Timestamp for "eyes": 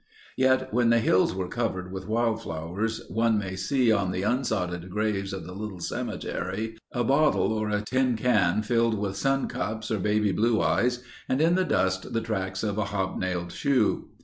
10.59-11.03